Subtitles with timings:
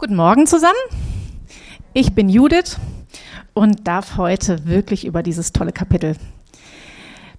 [0.00, 0.72] Guten Morgen zusammen.
[1.92, 2.78] Ich bin Judith
[3.52, 6.16] und darf heute wirklich über dieses tolle Kapitel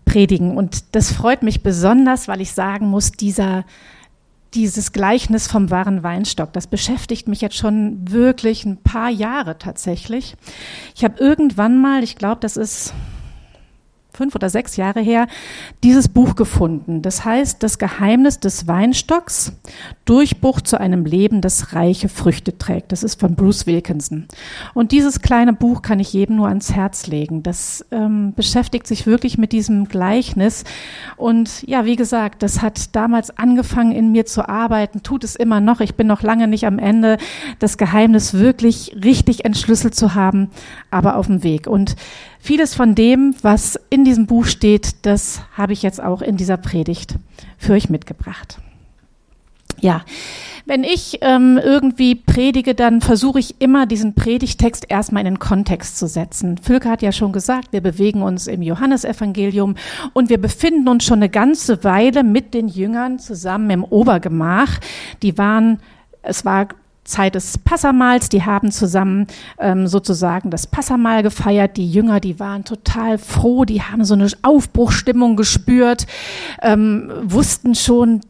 [0.05, 0.55] predigen.
[0.55, 3.65] Und das freut mich besonders, weil ich sagen muss, dieser,
[4.53, 10.35] dieses Gleichnis vom wahren Weinstock, das beschäftigt mich jetzt schon wirklich ein paar Jahre tatsächlich.
[10.95, 12.93] Ich habe irgendwann mal, ich glaube, das ist
[14.21, 15.25] fünf oder sechs Jahre her,
[15.83, 17.01] dieses Buch gefunden.
[17.01, 19.53] Das heißt, das Geheimnis des Weinstocks,
[20.05, 22.91] Durchbruch zu einem Leben, das reiche Früchte trägt.
[22.91, 24.27] Das ist von Bruce Wilkinson.
[24.75, 27.41] Und dieses kleine Buch kann ich jedem nur ans Herz legen.
[27.41, 30.65] Das ähm, beschäftigt sich wirklich mit diesem Gleichnis.
[31.17, 35.61] Und ja, wie gesagt, das hat damals angefangen in mir zu arbeiten, tut es immer
[35.61, 35.79] noch.
[35.79, 37.17] Ich bin noch lange nicht am Ende,
[37.57, 40.51] das Geheimnis wirklich richtig entschlüsselt zu haben,
[40.91, 41.65] aber auf dem Weg.
[41.65, 41.95] Und
[42.43, 46.57] Vieles von dem, was in diesem Buch steht, das habe ich jetzt auch in dieser
[46.57, 47.15] Predigt
[47.59, 48.57] für euch mitgebracht.
[49.79, 50.03] Ja,
[50.65, 55.97] wenn ich ähm, irgendwie predige, dann versuche ich immer diesen Predigtext erstmal in den Kontext
[55.97, 56.57] zu setzen.
[56.57, 59.75] Fülke hat ja schon gesagt, wir bewegen uns im Johannesevangelium
[60.13, 64.79] und wir befinden uns schon eine ganze Weile mit den Jüngern zusammen im Obergemach.
[65.21, 65.79] Die waren,
[66.21, 66.67] es war
[67.03, 68.29] Zeit des Passamals.
[68.29, 69.27] Die haben zusammen
[69.59, 71.77] ähm, sozusagen das Passamal gefeiert.
[71.77, 76.07] Die Jünger, die waren total froh, die haben so eine Aufbruchstimmung gespürt,
[76.61, 78.21] ähm, wussten schon,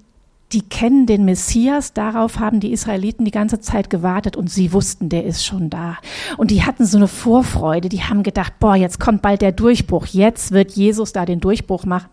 [0.54, 5.08] die kennen den Messias, darauf haben die Israeliten die ganze Zeit gewartet und sie wussten,
[5.08, 5.98] der ist schon da.
[6.38, 10.08] Und die hatten so eine Vorfreude, die haben gedacht, boah, jetzt kommt bald der Durchbruch,
[10.08, 12.10] jetzt wird Jesus da den Durchbruch machen.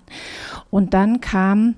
[0.70, 1.74] Und dann kam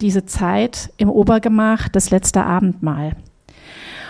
[0.00, 3.16] diese Zeit im Obergemach, das letzte Abendmahl.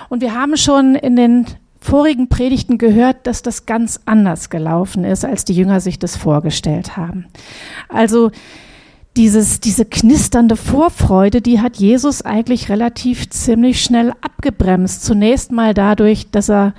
[0.09, 1.47] Und wir haben schon in den
[1.81, 6.97] vorigen Predigten gehört, dass das ganz anders gelaufen ist, als die Jünger sich das vorgestellt
[6.97, 7.27] haben.
[7.89, 8.31] Also
[9.17, 15.05] dieses, diese knisternde Vorfreude, die hat Jesus eigentlich relativ ziemlich schnell abgebremst.
[15.05, 16.75] Zunächst mal dadurch, dass er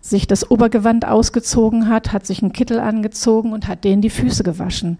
[0.00, 4.42] sich das Obergewand ausgezogen hat, hat sich einen Kittel angezogen und hat denen die Füße
[4.42, 4.98] gewaschen.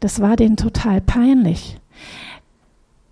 [0.00, 1.78] Das war denen total peinlich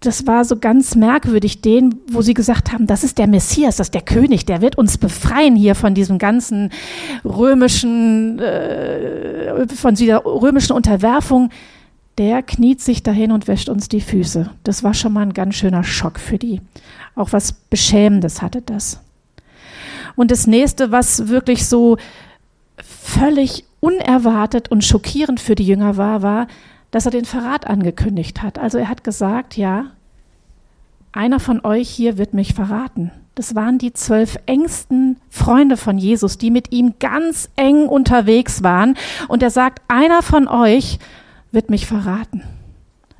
[0.06, 3.88] das war so ganz merkwürdig, den, wo sie gesagt haben, das ist der Messias, das
[3.88, 6.70] ist der König, der wird uns befreien hier von diesem ganzen
[7.25, 11.50] römischen, äh, von dieser römischen Unterwerfung.
[12.19, 14.50] Der kniet sich dahin und wäscht uns die Füße.
[14.62, 16.60] Das war schon mal ein ganz schöner Schock für die.
[17.16, 19.00] Auch was Beschämendes hatte das.
[20.14, 21.97] Und das nächste, was wirklich so
[22.76, 26.47] völlig unerwartet und schockierend für die Jünger war, war,
[26.91, 28.59] dass er den Verrat angekündigt hat.
[28.59, 29.87] Also er hat gesagt, ja,
[31.14, 33.12] einer von euch hier wird mich verraten.
[33.36, 38.97] Das waren die zwölf engsten Freunde von Jesus, die mit ihm ganz eng unterwegs waren.
[39.28, 40.98] Und er sagt, einer von euch
[41.52, 42.42] wird mich verraten.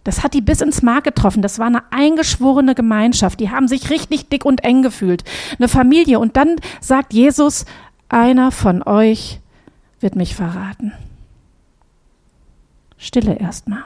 [0.05, 1.41] Das hat die bis ins Mark getroffen.
[1.41, 3.41] Das war eine eingeschworene Gemeinschaft.
[3.41, 5.25] Die haben sich richtig dick und eng gefühlt.
[5.59, 6.19] Eine Familie.
[6.19, 7.65] Und dann sagt Jesus,
[8.09, 9.41] einer von euch
[10.01, 10.93] wird mich verraten.
[12.99, 13.85] Stille erstmal.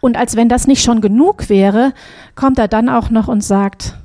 [0.00, 1.92] Und als wenn das nicht schon genug wäre,
[2.34, 3.98] kommt er dann auch noch und sagt,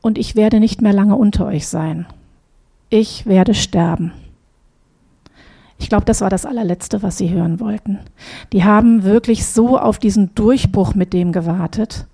[0.00, 2.06] und ich werde nicht mehr lange unter euch sein.
[2.90, 4.12] Ich werde sterben.
[5.78, 7.98] Ich glaube, das war das allerletzte, was sie hören wollten.
[8.52, 12.06] Die haben wirklich so auf diesen Durchbruch mit dem gewartet.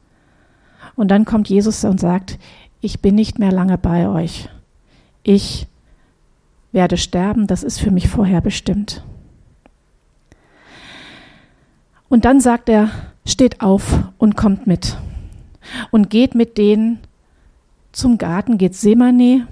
[0.97, 2.39] Und dann kommt Jesus und sagt,
[2.81, 4.49] ich bin nicht mehr lange bei euch.
[5.23, 5.69] Ich
[6.73, 9.05] werde sterben, das ist für mich vorher bestimmt.
[12.13, 12.91] Und dann sagt er,
[13.25, 14.99] steht auf und kommt mit.
[15.91, 16.99] Und geht mit denen
[17.91, 19.47] zum Garten Gethsemane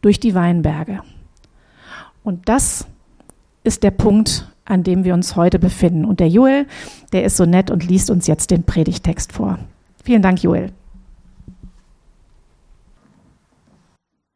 [0.00, 1.00] durch die Weinberge.
[2.24, 2.86] Und das
[3.62, 6.06] ist der Punkt, an dem wir uns heute befinden.
[6.06, 6.66] Und der Joel,
[7.12, 9.58] der ist so nett und liest uns jetzt den Predigtext vor.
[10.02, 10.72] Vielen Dank, Joel.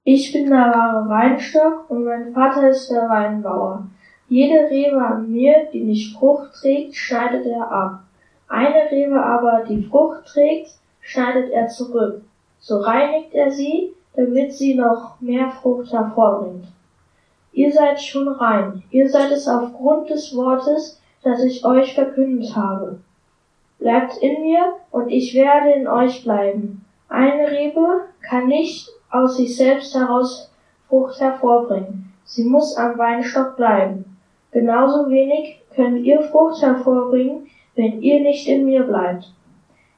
[0.04, 3.86] Ich bin der wahre Weinstock und mein Vater ist der Weinbauer.
[4.32, 8.00] Jede Rebe an mir, die nicht Frucht trägt, schneidet er ab.
[8.48, 10.70] Eine Rebe aber, die Frucht trägt,
[11.03, 12.22] schneidet er zurück.
[12.59, 16.64] So reinigt er sie, damit sie noch mehr Frucht hervorbringt.
[17.52, 23.00] Ihr seid schon rein, ihr seid es aufgrund des Wortes, das ich euch verkündet habe.
[23.81, 26.87] Bleibt in mir, und ich werde in euch bleiben.
[27.11, 30.50] Eine Rebe kann nicht aus sich selbst heraus
[30.88, 32.14] Frucht hervorbringen.
[32.25, 34.06] Sie muss am Weinstock bleiben.
[34.52, 39.32] Genauso wenig könnt ihr Frucht hervorbringen, wenn ihr nicht in mir bleibt.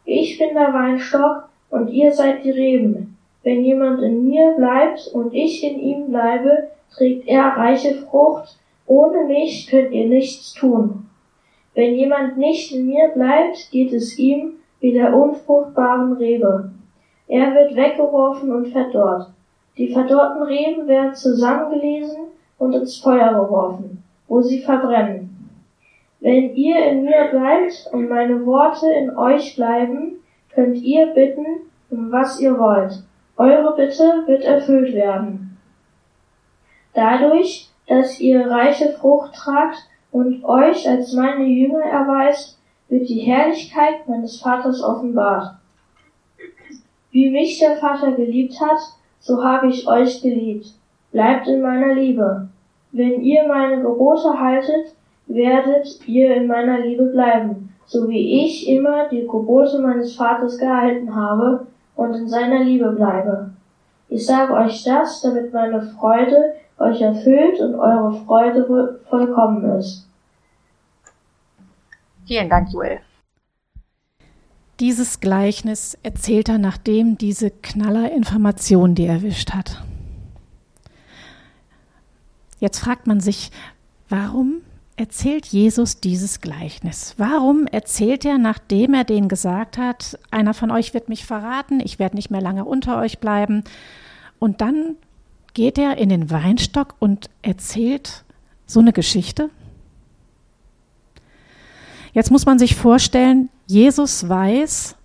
[0.05, 3.17] Ich bin der Weinstock und ihr seid die Reben.
[3.43, 8.59] Wenn jemand in mir bleibt und ich in ihm bleibe, trägt er reiche Frucht.
[8.87, 11.07] Ohne mich könnt ihr nichts tun.
[11.75, 16.71] Wenn jemand nicht in mir bleibt, geht es ihm wie der unfruchtbaren Rebe.
[17.27, 19.31] Er wird weggeworfen und verdorrt.
[19.77, 22.29] Die verdorrten Reben werden zusammengelesen
[22.59, 25.51] und ins Feuer geworfen, wo sie verbrennen.
[26.21, 30.17] Wenn ihr in mir bleibt und meine Worte in euch bleiben,
[30.55, 31.45] könnt ihr bitten,
[31.91, 33.03] um was ihr wollt.
[33.37, 35.59] Eure Bitte wird erfüllt werden.
[36.95, 39.79] Dadurch, dass ihr reiche Frucht tragt
[40.13, 45.57] und euch als meine Jünger erweist, wird die Herrlichkeit meines Vaters offenbart.
[47.11, 48.79] Wie mich der Vater geliebt hat,
[49.21, 50.69] so habe ich euch geliebt.
[51.13, 52.49] Bleibt in meiner Liebe.
[52.97, 54.95] Wenn ihr meine Gebote haltet,
[55.27, 61.13] werdet ihr in meiner Liebe bleiben, so wie ich immer die Gebote meines Vaters gehalten
[61.13, 63.51] habe und in seiner Liebe bleibe.
[64.09, 70.07] Ich sage euch das, damit meine Freude euch erfüllt und eure Freude vollkommen ist.
[72.27, 73.01] Vielen Dank, Joel.
[74.79, 79.83] Dieses Gleichnis erzählt er, nachdem diese Knallerinformation die erwischt hat.
[82.65, 83.51] Jetzt fragt man sich,
[84.09, 84.63] warum
[84.97, 87.13] erzählt Jesus dieses Gleichnis?
[87.19, 91.99] Warum erzählt er, nachdem er denen gesagt hat, einer von euch wird mich verraten, ich
[91.99, 93.65] werde nicht mehr lange unter euch bleiben?
[94.39, 94.97] Und dann
[95.53, 98.25] geht er in den Weinstock und erzählt
[98.65, 99.51] so eine Geschichte?
[102.15, 104.97] Jetzt muss man sich vorstellen, Jesus weiß,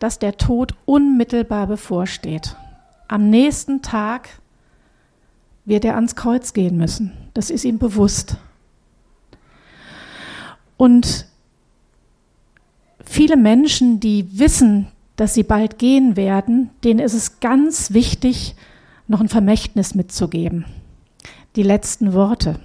[0.00, 2.56] dass der Tod unmittelbar bevorsteht.
[3.06, 4.30] Am nächsten Tag
[5.64, 7.12] wird er ans Kreuz gehen müssen.
[7.32, 8.36] Das ist ihm bewusst.
[10.76, 11.26] Und
[13.04, 18.56] viele Menschen, die wissen, dass sie bald gehen werden, denen ist es ganz wichtig,
[19.06, 20.64] noch ein Vermächtnis mitzugeben.
[21.56, 22.58] Die letzten Worte.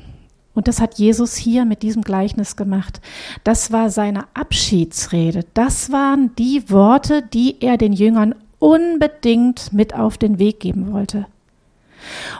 [0.56, 3.02] Und das hat Jesus hier mit diesem Gleichnis gemacht.
[3.44, 5.46] Das war seine Abschiedsrede.
[5.54, 11.28] Das waren die Worte, die er den Jüngern unbedingt mit auf den Weg geben wollte.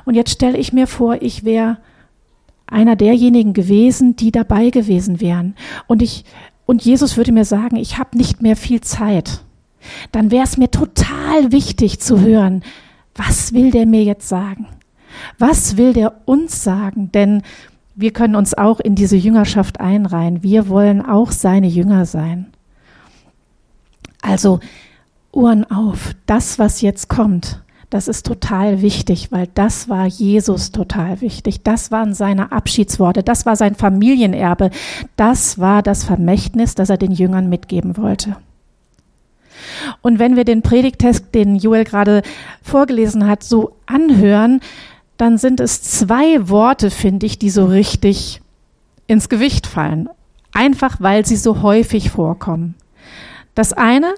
[0.06, 1.78] Und jetzt stelle ich mir vor, ich wäre
[2.68, 5.56] einer derjenigen gewesen, die dabei gewesen wären.
[5.88, 6.26] Und ich,
[6.66, 9.42] und Jesus würde mir sagen, ich habe nicht mehr viel Zeit.
[10.12, 12.64] Dann wäre es mir total wichtig zu hören,
[13.16, 14.68] was will der mir jetzt sagen?
[15.38, 17.12] Was will der uns sagen?
[17.12, 17.42] Denn
[17.96, 20.44] wir können uns auch in diese Jüngerschaft einreihen.
[20.44, 22.48] Wir wollen auch seine Jünger sein.
[24.22, 24.60] Also
[25.32, 31.22] Ohren auf, das, was jetzt kommt, das ist total wichtig, weil das war Jesus total
[31.22, 31.64] wichtig.
[31.64, 34.70] Das waren seine Abschiedsworte, das war sein Familienerbe,
[35.16, 38.36] das war das Vermächtnis, das er den Jüngern mitgeben wollte.
[40.02, 42.22] Und wenn wir den Predigtest, den Joel gerade
[42.62, 44.62] vorgelesen hat, so anhören,
[45.18, 48.42] dann sind es zwei Worte, finde ich, die so richtig
[49.08, 50.10] ins Gewicht fallen.
[50.54, 52.76] Einfach weil sie so häufig vorkommen.
[53.56, 54.14] Das eine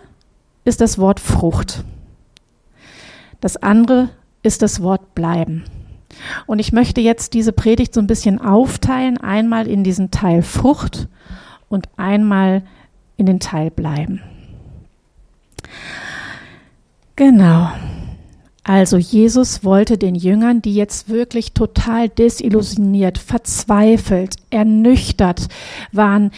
[0.63, 1.83] ist das Wort Frucht.
[3.42, 4.10] Das andere
[4.44, 5.66] ist das Wort bleiben.
[6.46, 11.08] Und ich möchte jetzt diese Predigt so ein bisschen aufteilen, einmal in diesen Teil Frucht
[11.70, 12.64] und einmal
[13.18, 14.22] in den Teil bleiben.
[17.16, 17.72] Genau.
[18.64, 25.48] Also Jesus wollte den Jüngern, die jetzt wirklich total desillusioniert, verzweifelt, ernüchtert
[25.92, 26.32] waren,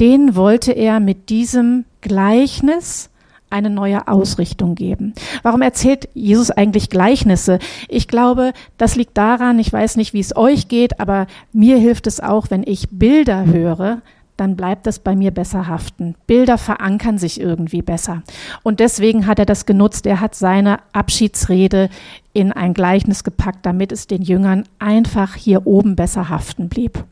[0.00, 3.10] denen wollte er mit diesem Gleichnis
[3.54, 5.14] eine neue Ausrichtung geben.
[5.42, 7.60] Warum erzählt Jesus eigentlich Gleichnisse?
[7.88, 12.08] Ich glaube, das liegt daran, ich weiß nicht, wie es euch geht, aber mir hilft
[12.08, 14.02] es auch, wenn ich Bilder höre,
[14.36, 16.16] dann bleibt es bei mir besser haften.
[16.26, 18.24] Bilder verankern sich irgendwie besser.
[18.64, 20.06] Und deswegen hat er das genutzt.
[20.06, 21.88] Er hat seine Abschiedsrede
[22.32, 27.04] in ein Gleichnis gepackt, damit es den Jüngern einfach hier oben besser haften blieb.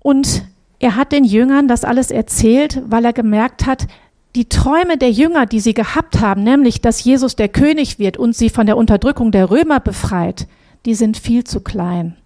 [0.00, 0.46] Und
[0.78, 3.86] er hat den Jüngern das alles erzählt, weil er gemerkt hat,
[4.36, 8.36] die Träume der Jünger, die sie gehabt haben, nämlich, dass Jesus der König wird und
[8.36, 10.46] sie von der Unterdrückung der Römer befreit,
[10.84, 12.16] die sind viel zu klein.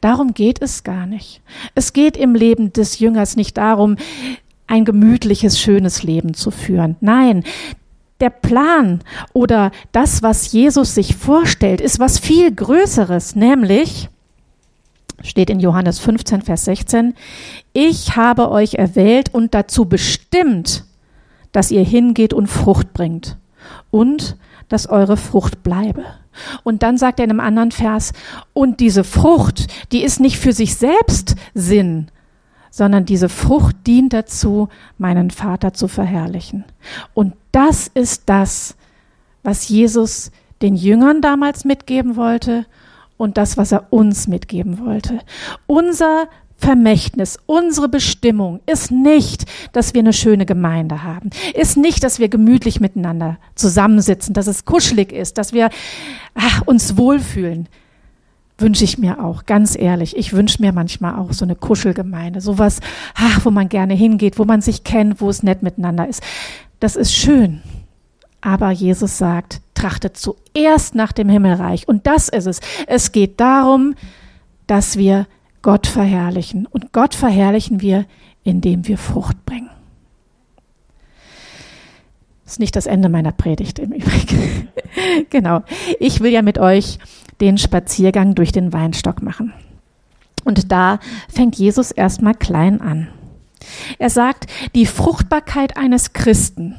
[0.00, 1.42] Darum geht es gar nicht.
[1.74, 3.96] Es geht im Leben des Jüngers nicht darum,
[4.66, 6.96] ein gemütliches, schönes Leben zu führen.
[7.00, 7.44] Nein,
[8.20, 9.00] der Plan
[9.34, 14.08] oder das, was Jesus sich vorstellt, ist was viel Größeres, nämlich,
[15.22, 17.14] steht in Johannes 15, Vers 16,
[17.74, 20.84] ich habe euch erwählt und dazu bestimmt,
[21.52, 23.38] dass ihr hingeht und Frucht bringt
[23.90, 24.36] und
[24.68, 26.04] dass eure Frucht bleibe.
[26.62, 28.12] Und dann sagt er in einem anderen Vers,
[28.52, 32.08] und diese Frucht, die ist nicht für sich selbst Sinn,
[32.70, 36.64] sondern diese Frucht dient dazu, meinen Vater zu verherrlichen.
[37.14, 38.76] Und das ist das,
[39.42, 40.30] was Jesus
[40.62, 42.66] den Jüngern damals mitgeben wollte
[43.16, 45.20] und das, was er uns mitgeben wollte.
[45.66, 46.28] Unser
[46.60, 52.28] Vermächtnis, unsere Bestimmung ist nicht, dass wir eine schöne Gemeinde haben, ist nicht, dass wir
[52.28, 55.70] gemütlich miteinander zusammensitzen, dass es kuschelig ist, dass wir
[56.34, 57.68] ach, uns wohlfühlen.
[58.58, 60.14] Wünsche ich mir auch, ganz ehrlich.
[60.18, 62.80] Ich wünsche mir manchmal auch so eine Kuschelgemeinde, sowas,
[63.14, 66.22] ach, wo man gerne hingeht, wo man sich kennt, wo es nett miteinander ist.
[66.78, 67.62] Das ist schön.
[68.42, 71.88] Aber Jesus sagt, trachtet zuerst nach dem Himmelreich.
[71.88, 72.60] Und das ist es.
[72.86, 73.94] Es geht darum,
[74.66, 75.26] dass wir
[75.62, 76.66] Gott verherrlichen.
[76.66, 78.06] Und Gott verherrlichen wir,
[78.44, 79.70] indem wir Frucht bringen.
[82.44, 84.68] Das ist nicht das Ende meiner Predigt im Übrigen.
[85.30, 85.62] genau.
[86.00, 86.98] Ich will ja mit euch
[87.40, 89.52] den Spaziergang durch den Weinstock machen.
[90.44, 90.98] Und da
[91.28, 93.08] fängt Jesus erstmal klein an.
[93.98, 96.76] Er sagt, die Fruchtbarkeit eines Christen,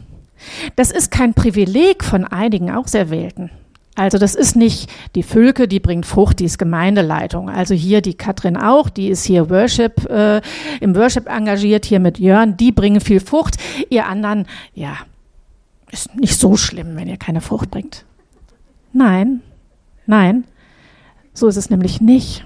[0.76, 3.52] das ist kein Privileg von einigen Auserwählten.
[3.96, 7.50] Also das ist nicht die Fülke, die bringt Frucht, die ist Gemeindeleitung.
[7.50, 10.42] Also hier die Katrin auch, die ist hier Worship, äh,
[10.80, 13.58] im Worship engagiert, hier mit Jörn, die bringen viel Frucht.
[13.90, 14.98] Ihr anderen, ja,
[15.92, 18.06] ist nicht so schlimm, wenn ihr keine Frucht bringt.
[18.94, 19.42] Nein,
[20.06, 20.46] nein,
[21.34, 22.46] so ist es nämlich nicht.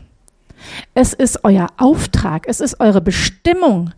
[0.96, 3.92] Es ist euer Auftrag, es ist eure Bestimmung,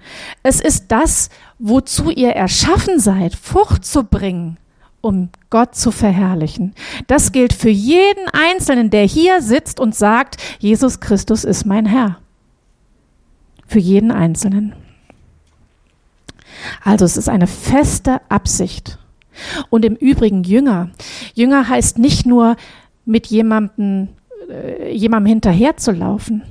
[0.43, 4.57] es ist das, wozu ihr erschaffen seid, Frucht zu bringen
[5.07, 6.75] um Gott zu verherrlichen.
[7.07, 12.17] Das gilt für jeden Einzelnen, der hier sitzt und sagt, Jesus Christus ist mein Herr.
[13.65, 14.75] Für jeden Einzelnen.
[16.83, 18.99] Also es ist eine feste Absicht.
[19.69, 20.89] Und im Übrigen Jünger.
[21.33, 22.57] Jünger heißt nicht nur
[23.05, 24.09] mit jemandem,
[24.49, 26.43] äh, jemandem hinterherzulaufen,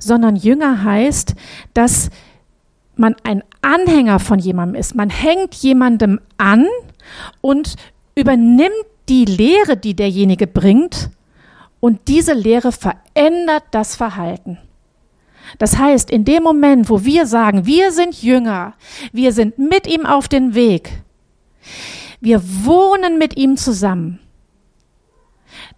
[0.00, 1.36] sondern Jünger heißt,
[1.74, 2.10] dass
[2.96, 4.96] man ein Anhänger von jemandem ist.
[4.96, 6.66] Man hängt jemandem an
[7.40, 7.76] und
[8.20, 11.10] übernimmt die Lehre, die derjenige bringt,
[11.80, 14.58] und diese Lehre verändert das Verhalten.
[15.58, 18.74] Das heißt, in dem Moment, wo wir sagen, wir sind Jünger,
[19.12, 21.02] wir sind mit ihm auf dem Weg,
[22.20, 24.20] wir wohnen mit ihm zusammen,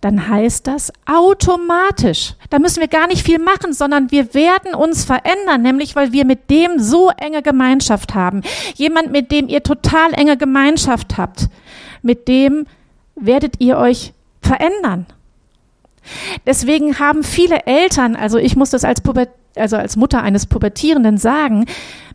[0.01, 2.35] dann heißt das automatisch.
[2.51, 6.25] Da müssen wir gar nicht viel machen, sondern wir werden uns verändern, nämlich weil wir
[6.25, 8.43] mit dem so enge Gemeinschaft haben.
[8.75, 11.49] Jemand, mit dem ihr total enge Gemeinschaft habt,
[12.03, 12.67] mit dem
[13.17, 15.07] werdet ihr euch verändern.
[16.47, 21.17] Deswegen haben viele Eltern, also ich muss das als, Puber, also als Mutter eines Pubertierenden
[21.17, 21.67] sagen,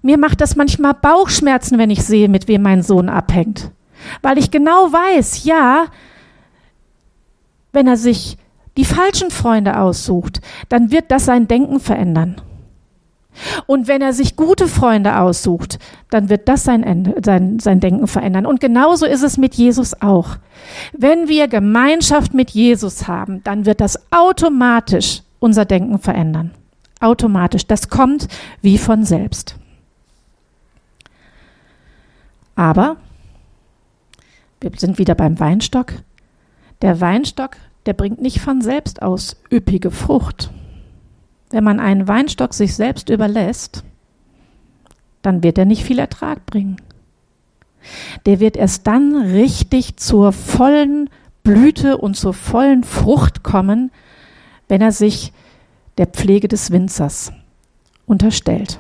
[0.01, 3.71] mir macht das manchmal Bauchschmerzen, wenn ich sehe, mit wem mein Sohn abhängt.
[4.21, 5.85] Weil ich genau weiß, ja,
[7.77, 8.39] wenn er sich
[8.75, 12.41] die falschen Freunde aussucht, dann wird das sein Denken verändern.
[13.67, 15.77] Und wenn er sich gute Freunde aussucht,
[16.09, 18.47] dann wird das sein, sein, sein Denken verändern.
[18.47, 20.37] Und genauso ist es mit Jesus auch.
[20.91, 26.49] Wenn wir Gemeinschaft mit Jesus haben, dann wird das automatisch unser Denken verändern.
[26.99, 27.67] Automatisch.
[27.67, 28.27] Das kommt
[28.63, 29.55] wie von selbst.
[32.55, 32.97] Aber
[34.61, 35.93] wir sind wieder beim Weinstock.
[36.81, 37.57] Der Weinstock,
[37.87, 40.51] der bringt nicht von selbst aus üppige Frucht.
[41.49, 43.83] Wenn man einen Weinstock sich selbst überlässt,
[45.21, 46.77] dann wird er nicht viel Ertrag bringen.
[48.25, 51.09] Der wird erst dann richtig zur vollen
[51.43, 53.91] Blüte und zur vollen Frucht kommen,
[54.67, 55.31] wenn er sich
[55.97, 57.31] der Pflege des Winzers
[58.05, 58.79] unterstellt.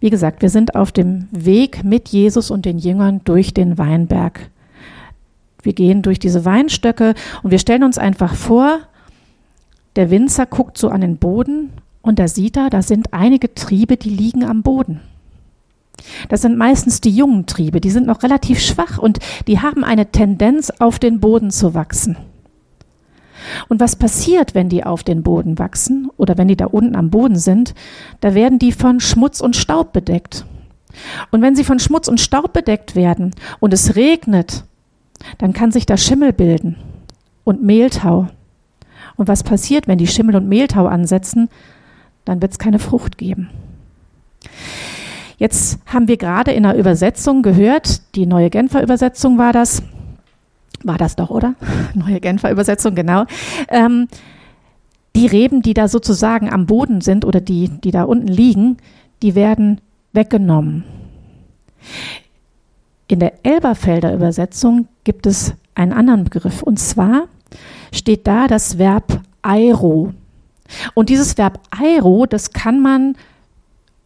[0.00, 4.50] Wie gesagt, wir sind auf dem Weg mit Jesus und den Jüngern durch den Weinberg.
[5.62, 8.78] Wir gehen durch diese Weinstöcke und wir stellen uns einfach vor,
[9.96, 11.70] der Winzer guckt so an den Boden
[12.02, 15.00] und da sieht er, da sind einige Triebe, die liegen am Boden.
[16.28, 20.10] Das sind meistens die jungen Triebe, die sind noch relativ schwach und die haben eine
[20.10, 22.16] Tendenz, auf den Boden zu wachsen.
[23.68, 27.10] Und was passiert, wenn die auf den Boden wachsen oder wenn die da unten am
[27.10, 27.74] Boden sind?
[28.20, 30.44] Da werden die von Schmutz und Staub bedeckt.
[31.30, 34.64] Und wenn sie von Schmutz und Staub bedeckt werden und es regnet,
[35.38, 36.76] dann kann sich da Schimmel bilden
[37.44, 38.28] und Mehltau.
[39.16, 41.48] Und was passiert, wenn die Schimmel und Mehltau ansetzen?
[42.24, 43.50] Dann wird es keine Frucht geben.
[45.38, 49.82] Jetzt haben wir gerade in der Übersetzung gehört, die neue Genfer Übersetzung war das,
[50.82, 51.54] war das doch, oder?
[51.94, 53.24] Neue Genfer Übersetzung, genau.
[53.68, 54.08] Ähm,
[55.14, 58.78] die Reben, die da sozusagen am Boden sind oder die, die da unten liegen,
[59.22, 59.80] die werden
[60.12, 60.84] weggenommen.
[63.08, 67.28] In der Elberfelder Übersetzung gibt es einen anderen Begriff und zwar
[67.92, 70.12] steht da das Verb airo.
[70.92, 73.16] Und dieses Verb airo, das kann man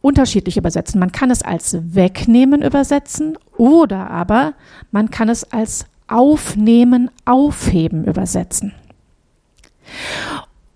[0.00, 1.00] unterschiedlich übersetzen.
[1.00, 4.54] Man kann es als wegnehmen übersetzen oder aber
[4.92, 8.72] man kann es als aufnehmen, aufheben übersetzen.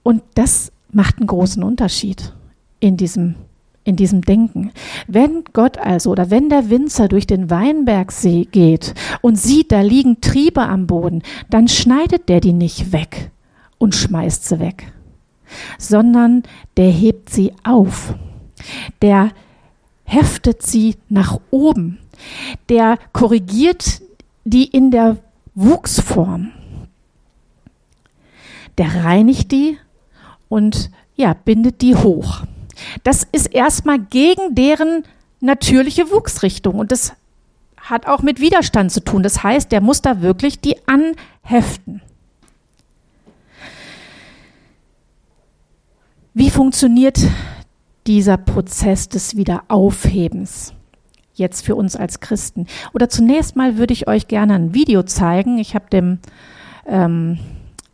[0.03, 2.33] Und das macht einen großen Unterschied
[2.81, 3.37] in diesem
[3.87, 4.73] in diesem Denken.
[5.07, 10.21] Wenn Gott also oder wenn der Winzer durch den Weinbergsee geht und sieht, da liegen
[10.21, 13.31] Triebe am Boden, dann schneidet der die nicht weg
[13.79, 14.93] und schmeißt sie weg,
[15.79, 16.43] sondern
[16.77, 18.15] der hebt sie auf.
[19.03, 19.31] Der
[20.05, 21.99] heftet sie nach oben.
[22.69, 24.03] Der korrigiert
[24.45, 25.19] die in der
[25.55, 26.51] Wuchsform.
[28.79, 29.79] Der reinigt die
[30.49, 32.43] und ja, bindet die hoch.
[33.03, 35.05] Das ist erstmal gegen deren
[35.41, 37.13] natürliche Wuchsrichtung und das
[37.77, 39.23] hat auch mit Widerstand zu tun.
[39.23, 42.03] Das heißt, der muss da wirklich die anheften.
[46.35, 47.19] Wie funktioniert
[48.07, 50.75] dieser Prozess des Wiederaufhebens
[51.35, 52.67] jetzt für uns als Christen?
[52.93, 55.59] Oder zunächst mal würde ich euch gerne ein Video zeigen.
[55.59, 56.19] Ich habe dem,
[56.87, 57.39] ähm,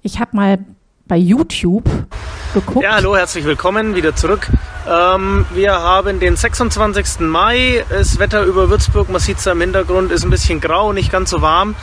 [0.03, 0.59] ich habe mal
[1.07, 1.85] bei YouTube
[2.55, 2.83] geguckt.
[2.83, 4.49] Ja, hallo, herzlich willkommen wieder zurück.
[4.89, 7.21] Ähm, wir haben den 26.
[7.21, 7.85] Mai.
[7.89, 11.31] Das Wetter über Würzburg, man sieht es im Hintergrund, ist ein bisschen grau, nicht ganz
[11.31, 11.75] so warm.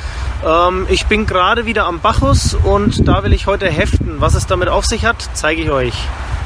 [0.46, 4.16] Ähm, ich bin gerade wieder am Bacchus und da will ich heute heften.
[4.20, 5.94] Was es damit auf sich hat, zeige ich euch.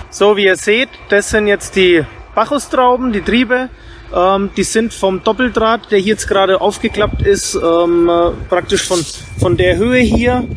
[0.09, 3.69] So, wie ihr seht, das sind jetzt die Bacchustrauben, die Triebe.
[4.13, 9.03] Ähm, die sind vom Doppeldraht, der hier jetzt gerade aufgeklappt ist, ähm, äh, praktisch von,
[9.39, 10.47] von der Höhe hier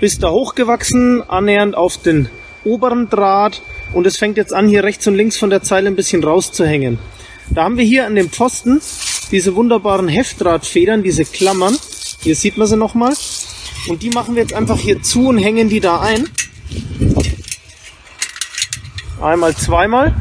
[0.00, 2.28] bis da hochgewachsen, annähernd auf den
[2.64, 3.62] oberen Draht
[3.92, 6.98] und es fängt jetzt an, hier rechts und links von der Zeile ein bisschen rauszuhängen.
[7.50, 8.80] Da haben wir hier an dem Pfosten
[9.30, 11.76] diese wunderbaren Heftdrahtfedern, diese Klammern.
[12.22, 13.14] Hier sieht man sie nochmal.
[13.88, 16.28] Und die machen wir jetzt einfach hier zu und hängen die da ein.
[19.20, 20.14] Einmal, zweimal.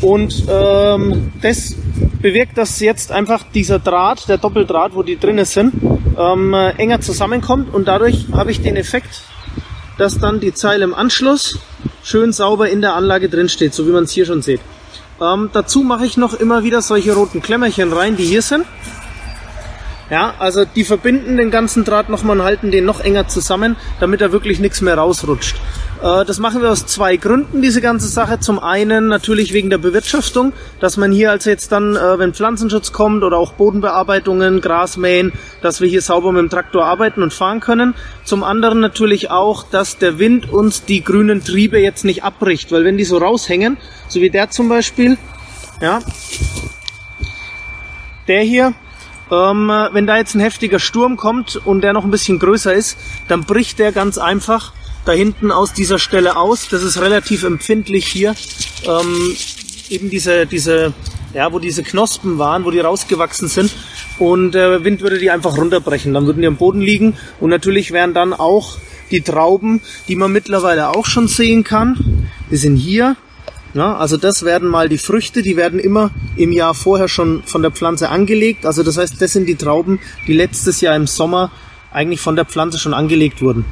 [0.00, 1.76] Und ähm, das
[2.24, 5.74] bewirkt, dass jetzt einfach dieser Draht, der Doppeldraht, wo die drinnen sind,
[6.18, 7.74] ähm, enger zusammenkommt.
[7.74, 9.24] Und dadurch habe ich den Effekt,
[9.98, 11.58] dass dann die Zeile im Anschluss
[12.02, 14.62] schön sauber in der Anlage drin steht, so wie man es hier schon sieht.
[15.20, 18.64] Ähm, dazu mache ich noch immer wieder solche roten Klemmerchen rein, die hier sind.
[20.10, 24.20] Ja, also die verbinden den ganzen Draht nochmal und halten den noch enger zusammen, damit
[24.20, 25.56] da wirklich nichts mehr rausrutscht.
[26.02, 28.38] Äh, das machen wir aus zwei Gründen, diese ganze Sache.
[28.38, 32.92] Zum einen natürlich wegen der Bewirtschaftung, dass man hier also jetzt dann, äh, wenn Pflanzenschutz
[32.92, 37.60] kommt oder auch Bodenbearbeitungen, Grasmähen, dass wir hier sauber mit dem Traktor arbeiten und fahren
[37.60, 37.94] können.
[38.24, 42.84] Zum anderen natürlich auch, dass der Wind uns die grünen Triebe jetzt nicht abbricht, weil
[42.84, 45.16] wenn die so raushängen, so wie der zum Beispiel,
[45.80, 46.00] ja,
[48.28, 48.74] der hier,
[49.30, 52.98] ähm, wenn da jetzt ein heftiger Sturm kommt und der noch ein bisschen größer ist,
[53.28, 54.72] dann bricht der ganz einfach
[55.04, 56.68] da hinten aus dieser Stelle aus.
[56.68, 58.34] Das ist relativ empfindlich hier.
[58.86, 59.36] Ähm,
[59.90, 60.92] eben diese, diese,
[61.34, 63.74] ja, wo diese Knospen waren, wo die rausgewachsen sind.
[64.18, 66.14] Und der äh, Wind würde die einfach runterbrechen.
[66.14, 67.16] Dann würden die am Boden liegen.
[67.40, 68.78] Und natürlich wären dann auch
[69.10, 72.28] die Trauben, die man mittlerweile auch schon sehen kann.
[72.50, 73.16] Die sind hier.
[73.74, 77.60] Ja, also das werden mal die Früchte, die werden immer im Jahr vorher schon von
[77.60, 78.66] der Pflanze angelegt.
[78.66, 81.50] Also das heißt, das sind die Trauben, die letztes Jahr im Sommer
[81.92, 83.64] eigentlich von der Pflanze schon angelegt wurden.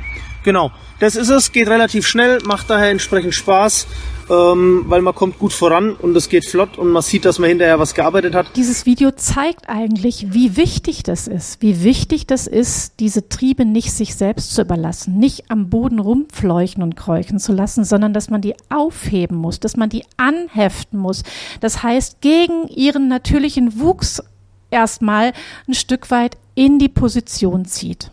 [0.42, 3.86] Genau, das ist es, geht relativ schnell, macht daher entsprechend Spaß,
[4.30, 7.48] ähm, weil man kommt gut voran und es geht flott und man sieht, dass man
[7.48, 8.46] hinterher was gearbeitet hat.
[8.56, 13.92] Dieses Video zeigt eigentlich, wie wichtig das ist, wie wichtig das ist, diese Triebe nicht
[13.92, 18.40] sich selbst zu überlassen, nicht am Boden rumfleuchen und kräuchen zu lassen, sondern dass man
[18.40, 21.22] die aufheben muss, dass man die anheften muss.
[21.60, 24.22] Das heißt, gegen ihren natürlichen Wuchs
[24.70, 25.32] erstmal
[25.68, 28.10] ein Stück weit in die Position zieht.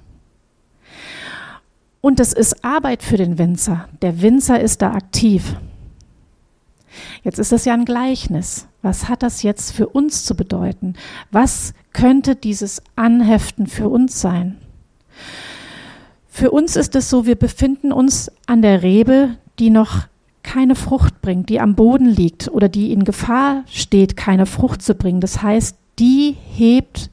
[2.02, 3.90] Und es ist Arbeit für den Winzer.
[4.02, 5.56] Der Winzer ist da aktiv.
[7.24, 8.68] Jetzt ist das ja ein Gleichnis.
[8.82, 10.94] Was hat das jetzt für uns zu bedeuten?
[11.32, 14.58] Was könnte dieses Anheften für uns sein?
[16.28, 20.08] Für uns ist es so, wir befinden uns an der Rebe, die noch
[20.44, 24.96] keine Frucht bringt, die am Boden liegt oder die in Gefahr steht, keine Frucht zu
[24.96, 25.20] bringen.
[25.20, 27.10] Das heißt, die hebt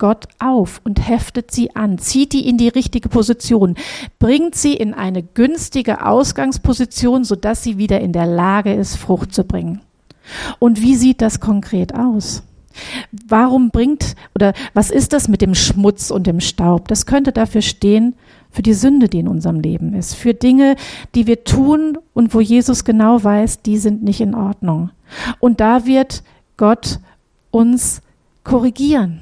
[0.00, 3.76] Gott auf und heftet sie an, zieht die in die richtige Position,
[4.18, 9.44] bringt sie in eine günstige Ausgangsposition, sodass sie wieder in der Lage ist, Frucht zu
[9.44, 9.82] bringen.
[10.58, 12.42] Und wie sieht das konkret aus?
[13.28, 16.88] Warum bringt oder was ist das mit dem Schmutz und dem Staub?
[16.88, 18.14] Das könnte dafür stehen,
[18.50, 20.76] für die Sünde, die in unserem Leben ist, für Dinge,
[21.14, 24.90] die wir tun und wo Jesus genau weiß, die sind nicht in Ordnung.
[25.38, 26.24] Und da wird
[26.56, 26.98] Gott
[27.50, 28.02] uns
[28.42, 29.20] korrigieren.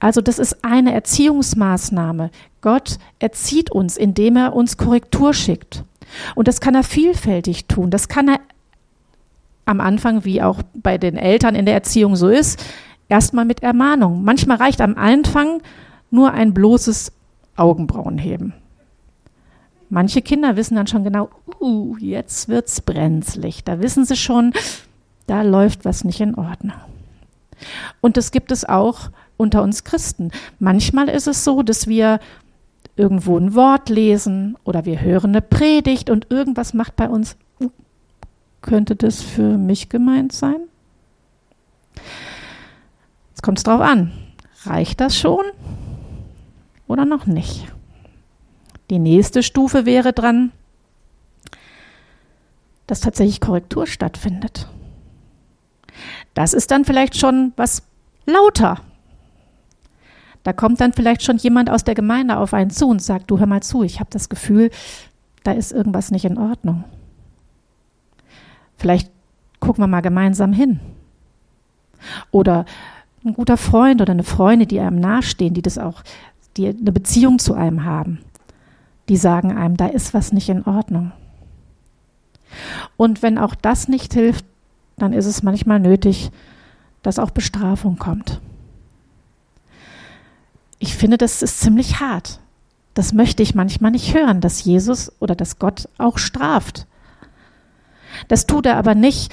[0.00, 2.30] Also das ist eine Erziehungsmaßnahme.
[2.60, 5.84] Gott erzieht uns, indem er uns Korrektur schickt.
[6.34, 7.90] Und das kann er vielfältig tun.
[7.90, 8.40] Das kann er
[9.66, 12.62] am Anfang, wie auch bei den Eltern in der Erziehung so ist,
[13.08, 14.24] erstmal mit Ermahnung.
[14.24, 15.62] Manchmal reicht am Anfang
[16.10, 17.12] nur ein bloßes
[17.56, 18.52] Augenbrauenheben.
[19.90, 23.64] Manche Kinder wissen dann schon genau, uh, jetzt wird's brenzlig.
[23.64, 24.52] Da wissen sie schon,
[25.26, 26.76] da läuft was nicht in Ordnung.
[28.00, 30.30] Und das gibt es auch unter uns Christen.
[30.58, 32.20] Manchmal ist es so, dass wir
[32.96, 37.70] irgendwo ein Wort lesen oder wir hören eine Predigt und irgendwas macht bei uns, uh,
[38.62, 40.60] könnte das für mich gemeint sein?
[43.30, 44.12] Jetzt kommt es drauf an.
[44.64, 45.44] Reicht das schon
[46.86, 47.66] oder noch nicht?
[48.90, 50.52] Die nächste Stufe wäre dran,
[52.86, 54.68] dass tatsächlich Korrektur stattfindet.
[56.34, 57.82] Das ist dann vielleicht schon was
[58.26, 58.80] lauter.
[60.44, 63.38] Da kommt dann vielleicht schon jemand aus der Gemeinde auf einen zu und sagt, du
[63.38, 64.70] hör mal zu, ich habe das Gefühl,
[65.42, 66.84] da ist irgendwas nicht in Ordnung.
[68.76, 69.10] Vielleicht
[69.58, 70.80] gucken wir mal gemeinsam hin.
[72.30, 72.66] Oder
[73.24, 76.02] ein guter Freund oder eine Freundin, die einem nahestehen, die das auch,
[76.58, 78.20] die eine Beziehung zu einem haben,
[79.08, 81.12] die sagen einem, da ist was nicht in Ordnung.
[82.98, 84.44] Und wenn auch das nicht hilft,
[84.98, 86.30] dann ist es manchmal nötig,
[87.02, 88.40] dass auch Bestrafung kommt.
[90.84, 92.40] Ich finde, das ist ziemlich hart.
[92.92, 96.86] Das möchte ich manchmal nicht hören, dass Jesus oder dass Gott auch straft.
[98.28, 99.32] Das tut er aber nicht,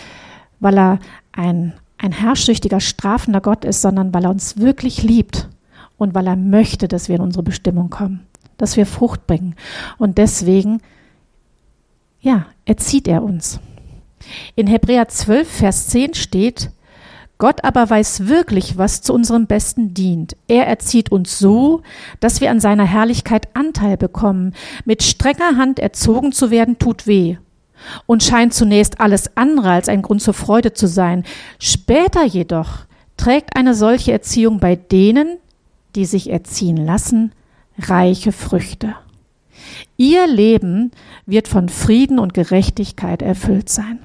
[0.62, 1.00] weil er
[1.34, 5.50] ein, ein herrschsüchtiger, strafender Gott ist, sondern weil er uns wirklich liebt
[5.98, 9.56] und weil er möchte, dass wir in unsere Bestimmung kommen, dass wir Frucht bringen.
[9.98, 10.82] Und deswegen,
[12.22, 13.60] ja, erzieht er uns.
[14.56, 16.72] In Hebräer 12, Vers 10 steht,
[17.42, 20.36] Gott aber weiß wirklich, was zu unserem Besten dient.
[20.48, 21.82] Er erzieht uns so,
[22.20, 24.54] dass wir an seiner Herrlichkeit Anteil bekommen.
[24.86, 27.38] Mit strenger Hand erzogen zu werden, tut weh
[28.06, 31.24] und scheint zunächst alles andere als ein Grund zur Freude zu sein.
[31.58, 32.86] Später jedoch
[33.18, 35.38] trägt eine solche Erziehung bei denen,
[35.96, 37.32] die sich erziehen lassen,
[37.80, 38.94] reiche Früchte.
[39.98, 40.92] Ihr Leben
[41.26, 43.98] wird von Frieden und Gerechtigkeit erfüllt sein.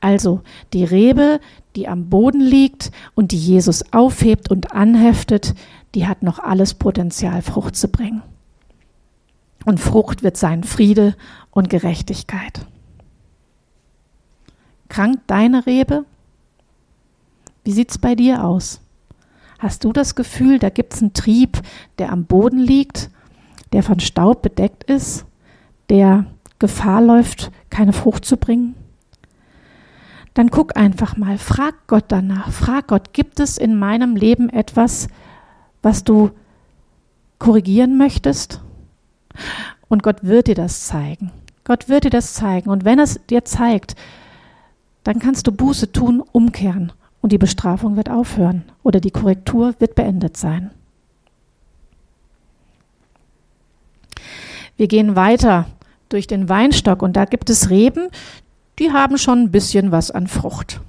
[0.00, 0.42] Also
[0.72, 1.40] die Rebe,
[1.76, 5.54] die am Boden liegt und die Jesus aufhebt und anheftet,
[5.94, 8.22] die hat noch alles Potenzial, Frucht zu bringen.
[9.64, 11.16] Und Frucht wird sein Friede
[11.50, 12.60] und Gerechtigkeit.
[14.88, 16.04] Krankt deine Rebe?
[17.64, 18.80] Wie sieht's bei dir aus?
[19.58, 21.60] Hast du das Gefühl, da gibt's einen Trieb,
[21.98, 23.10] der am Boden liegt,
[23.72, 25.26] der von Staub bedeckt ist,
[25.90, 26.26] der
[26.58, 28.74] Gefahr läuft, keine Frucht zu bringen?
[30.38, 35.08] Dann guck einfach mal, frag Gott danach, frag Gott, gibt es in meinem Leben etwas,
[35.82, 36.30] was du
[37.40, 38.60] korrigieren möchtest?
[39.88, 41.32] Und Gott wird dir das zeigen.
[41.64, 42.70] Gott wird dir das zeigen.
[42.70, 43.96] Und wenn es dir zeigt,
[45.02, 49.96] dann kannst du Buße tun, umkehren und die Bestrafung wird aufhören oder die Korrektur wird
[49.96, 50.70] beendet sein.
[54.76, 55.66] Wir gehen weiter
[56.08, 58.06] durch den Weinstock und da gibt es Reben,
[58.78, 60.80] die haben schon ein bisschen was an Frucht.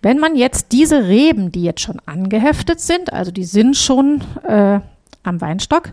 [0.00, 4.80] Wenn man jetzt diese Reben, die jetzt schon angeheftet sind, also die sind schon äh,
[5.24, 5.92] am Weinstock,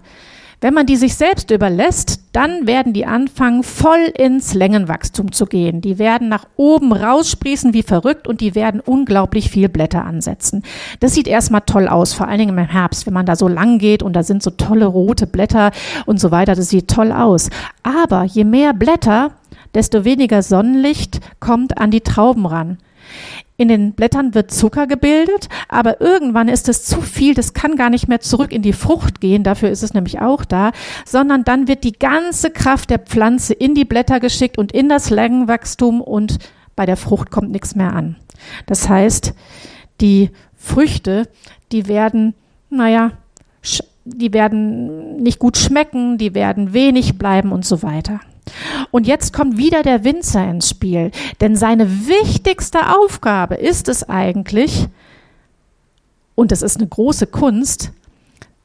[0.61, 5.81] wenn man die sich selbst überlässt, dann werden die anfangen, voll ins Längenwachstum zu gehen.
[5.81, 10.63] Die werden nach oben raussprießen wie verrückt und die werden unglaublich viel Blätter ansetzen.
[11.01, 13.79] Das sieht erstmal toll aus, vor allen Dingen im Herbst, wenn man da so lang
[13.79, 15.71] geht und da sind so tolle rote Blätter
[16.05, 16.55] und so weiter.
[16.55, 17.49] Das sieht toll aus.
[17.83, 19.31] Aber je mehr Blätter,
[19.75, 22.79] desto weniger Sonnenlicht kommt an die Trauben ran.
[23.57, 27.89] In den Blättern wird Zucker gebildet, aber irgendwann ist es zu viel, das kann gar
[27.89, 30.71] nicht mehr zurück in die Frucht gehen, dafür ist es nämlich auch da,
[31.05, 35.09] sondern dann wird die ganze Kraft der Pflanze in die Blätter geschickt und in das
[35.09, 36.39] Längenwachstum und
[36.75, 38.17] bei der Frucht kommt nichts mehr an.
[38.65, 39.33] Das heißt,
[40.01, 41.29] die Früchte,
[41.71, 42.33] die werden,
[42.69, 43.11] naja,
[44.03, 48.19] die werden nicht gut schmecken, die werden wenig bleiben und so weiter.
[48.95, 54.87] Und jetzt kommt wieder der Winzer ins Spiel, denn seine wichtigste Aufgabe ist es eigentlich,
[56.33, 57.91] und es ist eine große Kunst,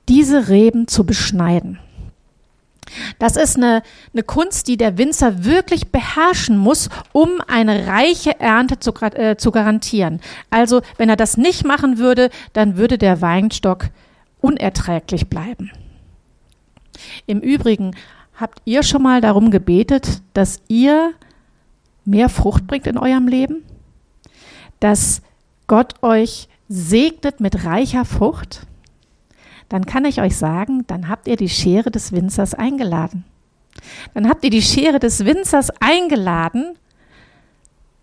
[0.08, 1.80] diese Reben zu beschneiden.
[3.18, 8.78] Das ist eine, eine Kunst, die der Winzer wirklich beherrschen muss, um eine reiche Ernte
[8.78, 10.20] zu, äh, zu garantieren.
[10.48, 13.88] Also wenn er das nicht machen würde, dann würde der Weinstock
[14.40, 15.72] unerträglich bleiben.
[17.26, 17.96] Im Übrigen
[18.40, 21.12] Habt ihr schon mal darum gebetet, dass ihr
[22.06, 23.62] mehr Frucht bringt in eurem Leben?
[24.80, 25.20] Dass
[25.66, 28.66] Gott euch segnet mit reicher Frucht?
[29.68, 33.26] Dann kann ich euch sagen, dann habt ihr die Schere des Winzers eingeladen.
[34.14, 36.78] Dann habt ihr die Schere des Winzers eingeladen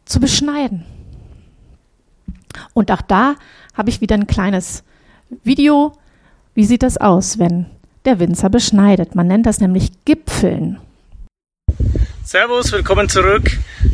[0.06, 0.86] zu beschneiden.
[2.76, 3.38] Und auch da
[3.74, 4.84] habe ich wieder ein kleines
[5.44, 5.94] Video.
[6.54, 7.66] Wie sieht das aus, wenn
[8.08, 9.16] der Winzer beschneidet.
[9.16, 10.80] Man nennt das nämlich Gipfeln.
[12.24, 13.52] Servus, willkommen zurück.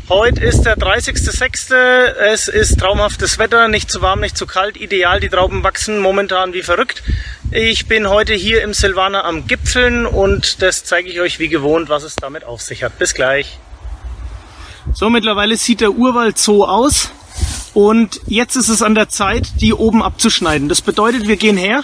[0.07, 1.73] Heute ist der 30.06.
[1.73, 4.77] Es ist traumhaftes Wetter, nicht zu warm, nicht zu kalt.
[4.77, 7.03] Ideal, die Trauben wachsen momentan wie verrückt.
[7.51, 11.89] Ich bin heute hier im Silvaner am Gipfeln und das zeige ich euch wie gewohnt,
[11.89, 12.97] was es damit auf sich hat.
[12.99, 13.57] Bis gleich.
[14.93, 17.09] So, mittlerweile sieht der Urwald so aus.
[17.73, 20.69] Und jetzt ist es an der Zeit, die oben abzuschneiden.
[20.69, 21.83] Das bedeutet, wir gehen her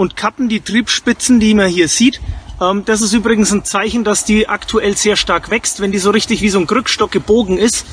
[0.00, 2.22] und kappen die Triebspitzen, die man hier sieht,
[2.58, 5.80] ähm, das ist übrigens ein Zeichen, dass die aktuell sehr stark wächst.
[5.80, 7.84] Wenn die so richtig wie so ein Krückstock gebogen ist,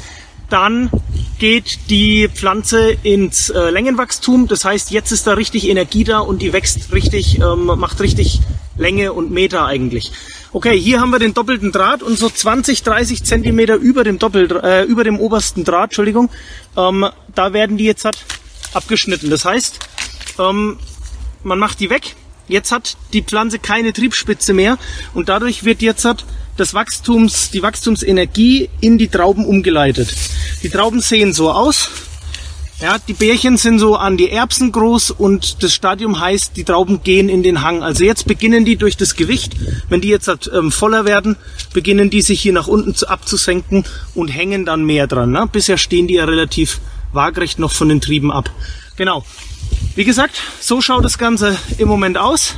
[0.49, 0.89] dann
[1.37, 4.47] geht die Pflanze ins äh, Längenwachstum.
[4.47, 8.39] Das heißt, jetzt ist da richtig Energie da und die wächst richtig, ähm, macht richtig
[8.77, 10.13] Länge und Meter eigentlich.
[10.53, 14.49] Okay, hier haben wir den doppelten Draht und so 20, 30 Zentimeter über dem Doppel,
[14.63, 16.29] äh, über dem obersten Draht, Entschuldigung,
[16.77, 18.17] ähm, da werden die jetzt halt
[18.73, 19.29] abgeschnitten.
[19.29, 19.79] Das heißt,
[20.39, 20.77] ähm,
[21.43, 22.15] man macht die weg
[22.47, 24.77] Jetzt hat die Pflanze keine Triebspitze mehr
[25.13, 30.13] und dadurch wird jetzt hat das Wachstums, die Wachstumsenergie in die Trauben umgeleitet.
[30.63, 31.89] Die Trauben sehen so aus.
[32.79, 37.01] Ja, die Bärchen sind so an die Erbsen groß und das Stadium heißt, die Trauben
[37.03, 37.81] gehen in den Hang.
[37.81, 39.53] Also jetzt beginnen die durch das Gewicht,
[39.89, 41.37] wenn die jetzt ähm, voller werden,
[41.73, 45.31] beginnen die sich hier nach unten zu, abzusenken und hängen dann mehr dran.
[45.31, 45.49] Ne?
[45.51, 46.79] Bisher stehen die ja relativ
[47.13, 48.51] waagrecht noch von den Trieben ab.
[48.95, 49.25] Genau.
[49.97, 52.53] Wie gesagt, so schaut das Ganze im Moment aus.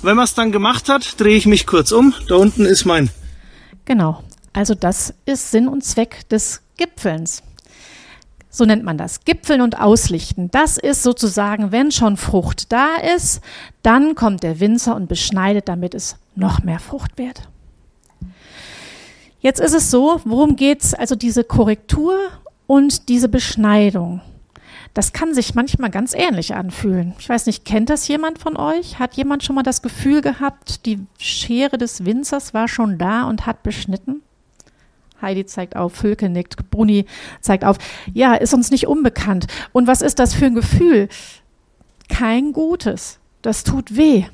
[0.00, 2.14] Wenn man es dann gemacht hat, drehe ich mich kurz um.
[2.26, 3.10] Da unten ist mein.
[3.84, 4.24] Genau.
[4.54, 7.42] Also das ist Sinn und Zweck des Gipfelns.
[8.48, 9.26] So nennt man das.
[9.26, 10.50] Gipfeln und Auslichten.
[10.52, 13.42] Das ist sozusagen, wenn schon Frucht da ist,
[13.82, 17.42] dann kommt der Winzer und beschneidet, damit es noch mehr Frucht wird.
[19.40, 20.94] Jetzt ist es so, worum geht's?
[20.94, 22.16] Also diese Korrektur
[22.66, 24.22] und diese Beschneidung.
[24.92, 27.14] Das kann sich manchmal ganz ähnlich anfühlen.
[27.18, 28.98] Ich weiß nicht, kennt das jemand von euch?
[28.98, 33.46] Hat jemand schon mal das Gefühl gehabt, die Schere des Winzers war schon da und
[33.46, 34.22] hat beschnitten?
[35.22, 37.04] Heidi zeigt auf, Völke nickt, Bruni
[37.40, 37.76] zeigt auf.
[38.14, 39.46] Ja, ist uns nicht unbekannt.
[39.72, 41.08] Und was ist das für ein Gefühl?
[42.08, 43.18] Kein gutes.
[43.42, 44.24] Das tut weh.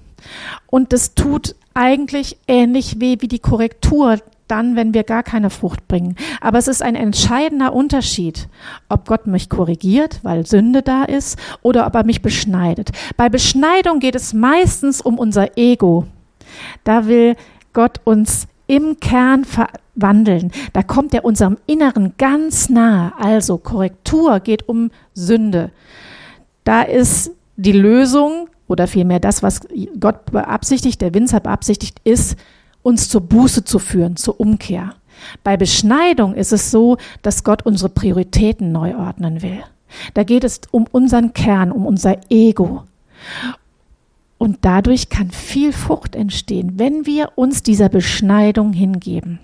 [0.66, 5.88] Und das tut eigentlich ähnlich weh wie die Korrektur dann, wenn wir gar keine Frucht
[5.88, 6.16] bringen.
[6.40, 8.48] Aber es ist ein entscheidender Unterschied,
[8.88, 12.90] ob Gott mich korrigiert, weil Sünde da ist, oder ob er mich beschneidet.
[13.16, 16.06] Bei Beschneidung geht es meistens um unser Ego.
[16.84, 17.36] Da will
[17.72, 20.50] Gott uns im Kern verwandeln.
[20.72, 23.12] Da kommt er unserem Inneren ganz nah.
[23.18, 25.70] Also Korrektur geht um Sünde.
[26.64, 29.60] Da ist die Lösung oder vielmehr das, was
[30.00, 32.36] Gott beabsichtigt, der Winzer beabsichtigt, ist,
[32.86, 34.94] uns zur Buße zu führen, zur Umkehr.
[35.42, 39.58] Bei Beschneidung ist es so, dass Gott unsere Prioritäten neu ordnen will.
[40.14, 42.84] Da geht es um unseren Kern, um unser Ego.
[44.38, 49.40] Und dadurch kann viel Frucht entstehen, wenn wir uns dieser Beschneidung hingeben.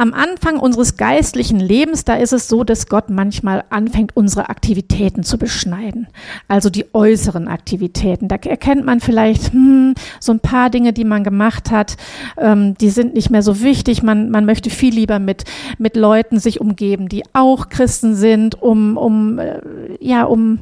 [0.00, 5.24] Am Anfang unseres geistlichen Lebens, da ist es so, dass Gott manchmal anfängt, unsere Aktivitäten
[5.24, 6.06] zu beschneiden.
[6.48, 8.26] Also die äußeren Aktivitäten.
[8.26, 11.98] Da erkennt man vielleicht hm, so ein paar Dinge, die man gemacht hat,
[12.38, 14.02] ähm, die sind nicht mehr so wichtig.
[14.02, 15.44] Man, man möchte viel lieber mit,
[15.76, 19.60] mit Leuten sich umgeben, die auch Christen sind, um, um, äh,
[20.00, 20.60] ja, um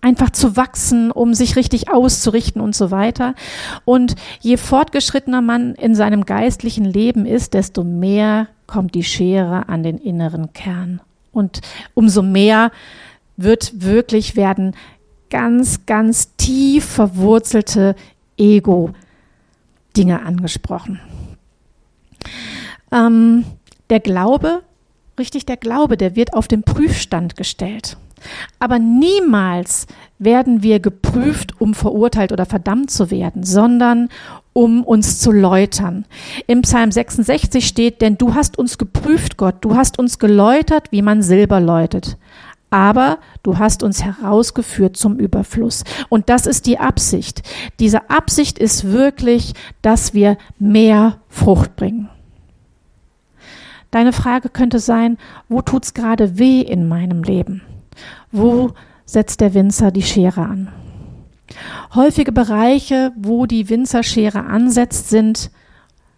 [0.00, 3.34] einfach zu wachsen, um sich richtig auszurichten und so weiter.
[3.84, 9.82] Und je fortgeschrittener man in seinem geistlichen Leben ist, desto mehr kommt die Schere an
[9.82, 11.00] den inneren Kern.
[11.32, 11.60] Und
[11.94, 12.70] umso mehr
[13.36, 14.74] wird wirklich werden
[15.30, 17.94] ganz, ganz tief verwurzelte
[18.36, 21.00] Ego-Dinge angesprochen.
[22.92, 23.44] Ähm,
[23.90, 24.62] der Glaube,
[25.18, 27.96] richtig, der Glaube, der wird auf den Prüfstand gestellt.
[28.58, 29.86] Aber niemals
[30.18, 34.08] werden wir geprüft, um verurteilt oder verdammt zu werden, sondern
[34.52, 36.04] um uns zu läutern.
[36.46, 41.02] Im Psalm 66 steht, denn du hast uns geprüft, Gott, du hast uns geläutert, wie
[41.02, 42.16] man Silber läutet.
[42.70, 45.82] Aber du hast uns herausgeführt zum Überfluss.
[46.08, 47.42] Und das ist die Absicht.
[47.80, 52.08] Diese Absicht ist wirklich, dass wir mehr Frucht bringen.
[53.90, 57.62] Deine Frage könnte sein, wo tut's gerade weh in meinem Leben?
[58.32, 58.72] Wo
[59.04, 60.68] setzt der Winzer die Schere an?
[61.94, 65.50] Häufige Bereiche, wo die Winzerschere ansetzt, sind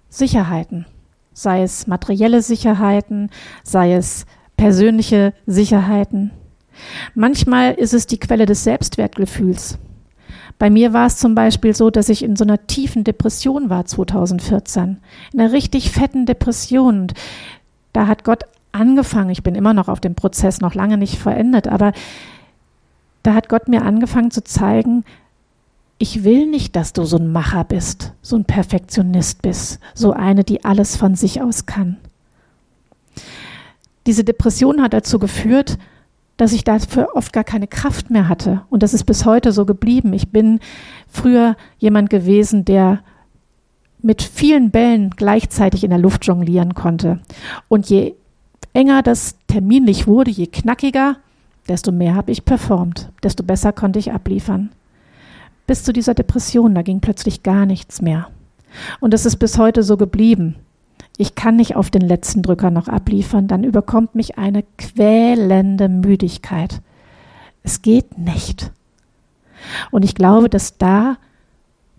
[0.08, 0.86] Sicherheiten.
[1.32, 3.30] Sei es materielle Sicherheiten,
[3.62, 6.30] sei es persönliche Sicherheiten.
[7.14, 9.78] Manchmal ist es die Quelle des Selbstwertgefühls.
[10.58, 13.84] Bei mir war es zum Beispiel so, dass ich in so einer tiefen Depression war
[13.84, 14.98] 2014.
[15.32, 17.00] In einer richtig fetten Depression.
[17.00, 17.14] Und
[17.92, 21.68] da hat Gott angefangen, ich bin immer noch auf dem Prozess noch lange nicht verendet,
[21.68, 21.92] aber
[23.22, 25.04] da hat Gott mir angefangen zu zeigen,
[25.98, 30.42] ich will nicht, dass du so ein Macher bist, so ein Perfektionist bist, so eine,
[30.42, 31.98] die alles von sich aus kann.
[34.06, 35.78] Diese Depression hat dazu geführt,
[36.36, 38.62] dass ich dafür oft gar keine Kraft mehr hatte.
[38.68, 40.12] Und das ist bis heute so geblieben.
[40.12, 40.58] Ich bin
[41.06, 43.00] früher jemand gewesen, der
[44.00, 47.20] mit vielen Bällen gleichzeitig in der Luft jonglieren konnte.
[47.68, 48.16] Und je
[48.72, 51.16] enger das terminlich wurde, je knackiger,
[51.68, 54.70] desto mehr habe ich performt, desto besser konnte ich abliefern.
[55.66, 58.28] Bis zu dieser Depression, da ging plötzlich gar nichts mehr.
[59.00, 60.56] Und das ist bis heute so geblieben.
[61.18, 66.80] Ich kann nicht auf den letzten Drücker noch abliefern, dann überkommt mich eine quälende Müdigkeit.
[67.62, 68.72] Es geht nicht.
[69.90, 71.16] Und ich glaube, dass da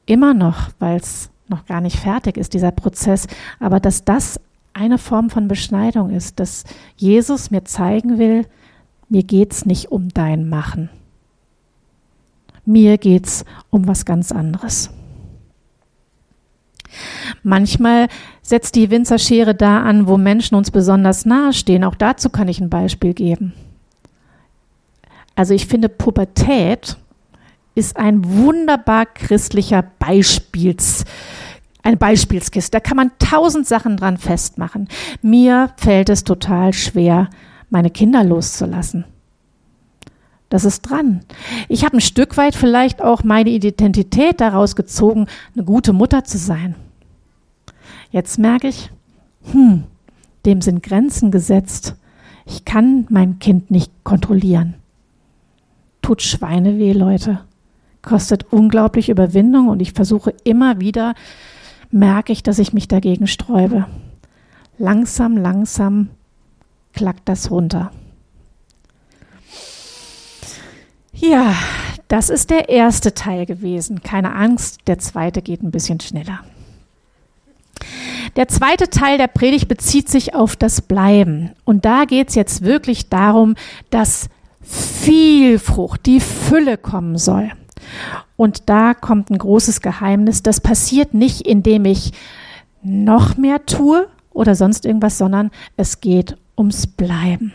[0.06, 3.28] immer noch, weil es noch gar nicht fertig ist, dieser Prozess,
[3.60, 4.40] aber dass das
[4.74, 6.64] eine Form von Beschneidung ist, dass
[6.96, 8.46] Jesus mir zeigen will,
[9.10, 10.90] mir geht's nicht um dein Machen.
[12.66, 14.90] Mir geht's um was ganz anderes.
[17.44, 18.08] Manchmal
[18.42, 21.84] setzt die Winzerschere da an, wo Menschen uns besonders nahe stehen.
[21.84, 23.54] Auch dazu kann ich ein Beispiel geben.
[25.36, 26.98] Also ich finde, Pubertät
[27.76, 31.06] ist ein wunderbar christlicher Beispiels,
[31.84, 32.72] eine Beispielskiste.
[32.72, 34.88] Da kann man tausend Sachen dran festmachen.
[35.22, 37.30] Mir fällt es total schwer,
[37.69, 39.06] meine Kinder loszulassen.
[40.50, 41.22] Das ist dran.
[41.67, 46.38] Ich habe ein Stück weit vielleicht auch meine Identität daraus gezogen, eine gute Mutter zu
[46.38, 46.76] sein.
[48.12, 48.91] Jetzt merke ich,
[49.52, 49.86] hm,
[50.46, 51.96] dem sind Grenzen gesetzt.
[52.46, 54.76] Ich kann mein Kind nicht kontrollieren.
[56.04, 57.39] Tut Schweine weh, Leute.
[58.04, 61.15] Kostet unglaublich Überwindung und ich versuche immer wieder,
[61.94, 63.86] merke ich, dass ich mich dagegen sträube.
[64.78, 66.10] Langsam, langsam
[66.94, 67.92] klackt das runter.
[71.14, 71.56] Ja,
[72.08, 74.02] das ist der erste Teil gewesen.
[74.04, 76.40] Keine Angst, der zweite geht ein bisschen schneller.
[78.36, 81.52] Der zweite Teil der Predigt bezieht sich auf das Bleiben.
[81.66, 83.56] Und da geht es jetzt wirklich darum,
[83.92, 84.28] dass
[84.62, 87.52] viel Frucht, die Fülle kommen soll.
[88.44, 90.44] Und da kommt ein großes Geheimnis.
[90.44, 92.12] Das passiert nicht, indem ich
[92.82, 97.54] noch mehr tue oder sonst irgendwas, sondern es geht ums Bleiben.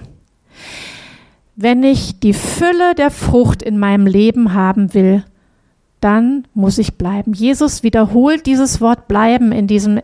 [1.56, 5.24] Wenn ich die Fülle der Frucht in meinem Leben haben will,
[6.00, 7.34] dann muss ich bleiben.
[7.34, 10.00] Jesus wiederholt dieses Wort bleiben in diesen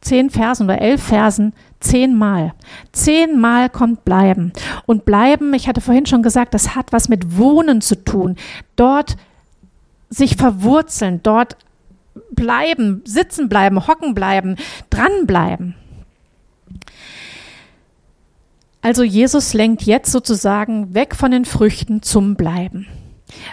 [0.00, 2.54] zehn Versen oder elf Versen zehnmal.
[2.90, 4.54] Zehnmal kommt bleiben.
[4.86, 8.36] Und bleiben, ich hatte vorhin schon gesagt, das hat was mit Wohnen zu tun.
[8.76, 9.18] Dort
[10.08, 11.56] sich verwurzeln, dort
[12.30, 14.56] bleiben, sitzen bleiben, hocken bleiben,
[14.90, 15.74] dranbleiben.
[18.82, 22.86] Also Jesus lenkt jetzt sozusagen weg von den Früchten zum Bleiben.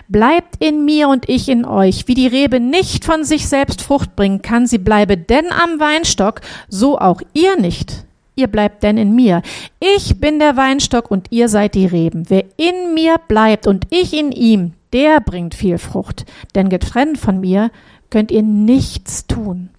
[0.07, 2.07] Bleibt in mir und ich in euch.
[2.07, 6.41] Wie die Rebe nicht von sich selbst Frucht bringen kann, sie bleibe denn am Weinstock,
[6.69, 8.05] so auch ihr nicht.
[8.35, 9.41] Ihr bleibt denn in mir.
[9.79, 12.29] Ich bin der Weinstock und ihr seid die Reben.
[12.29, 16.25] Wer in mir bleibt und ich in ihm, der bringt viel Frucht.
[16.55, 17.71] Denn getrennt von mir
[18.09, 19.69] könnt ihr nichts tun.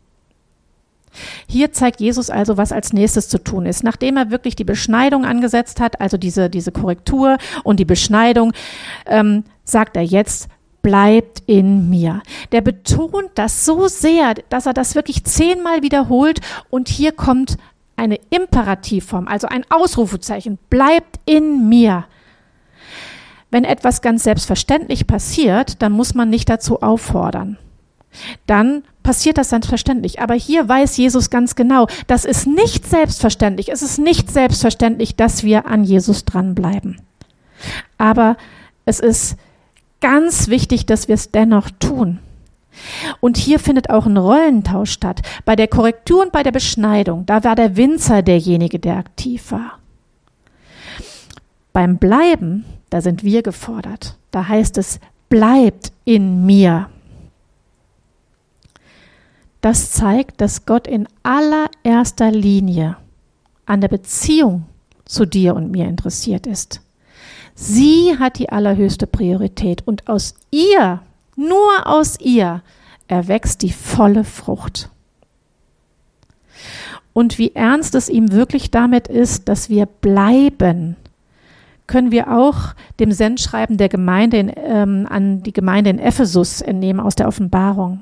[1.49, 3.85] Hier zeigt Jesus also, was als nächstes zu tun ist.
[3.85, 8.53] Nachdem er wirklich die Beschneidung angesetzt hat, also diese, diese Korrektur und die Beschneidung,
[9.07, 10.49] ähm, sagt er jetzt,
[10.83, 12.23] bleibt in mir.
[12.53, 17.57] Der betont das so sehr, dass er das wirklich zehnmal wiederholt und hier kommt
[17.97, 22.05] eine Imperativform, also ein Ausrufezeichen, bleibt in mir.
[23.55, 27.57] Wenn etwas ganz selbstverständlich passiert, dann muss man nicht dazu auffordern.
[28.47, 30.21] Dann passiert das selbstverständlich.
[30.21, 33.71] Aber hier weiß Jesus ganz genau, das ist nicht selbstverständlich.
[33.71, 37.01] Es ist nicht selbstverständlich, dass wir an Jesus dranbleiben.
[37.97, 38.37] Aber
[38.87, 39.37] es ist
[40.01, 42.19] ganz wichtig, dass wir es dennoch tun.
[43.21, 45.23] Und hier findet auch ein Rollentausch statt.
[45.45, 49.79] Bei der Korrektur und bei der Beschneidung, da war der Winzer derjenige, der aktiv war.
[51.73, 52.65] Beim Bleiben,
[52.95, 54.17] da sind wir gefordert.
[54.31, 56.89] Da heißt es, bleibt in mir.
[59.61, 62.97] Das zeigt, dass Gott in allererster Linie
[63.67, 64.67] an der Beziehung
[65.07, 66.83] zu dir und mir interessiert ist.
[67.57, 71.03] Sie hat die allerhöchste Priorität und aus ihr,
[71.35, 72.63] nur aus ihr,
[73.09, 74.89] erwächst die volle Frucht.
[77.13, 80.95] Und wie ernst es ihm wirklich damit ist, dass wir bleiben,
[81.87, 87.01] können wir auch dem Sendschreiben der Gemeinde in, ähm, an die Gemeinde in Ephesus entnehmen
[87.01, 88.01] aus der Offenbarung.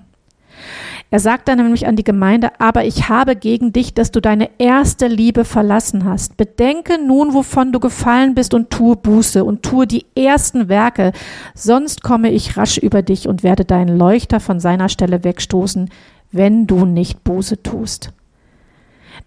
[1.11, 4.49] Er sagt dann nämlich an die Gemeinde, aber ich habe gegen dich, dass du deine
[4.57, 6.39] erste Liebe verlassen hast.
[6.39, 11.13] Bedenke nun, wovon du gefallen bist und tue Buße und tue die ersten Werke,
[11.55, 15.91] sonst komme ich rasch über dich und werde deinen Leuchter von seiner Stelle wegstoßen,
[16.31, 18.13] wenn du nicht Buße tust.